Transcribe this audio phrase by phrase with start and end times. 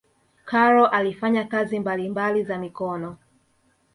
[0.45, 3.17] karol alifanya kazi mbalimbali za mikono